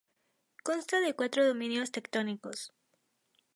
Consta 0.63 0.99
de 0.99 1.13
cuatro 1.13 1.45
dominios 1.47 1.91
tectónicos. 1.91 2.73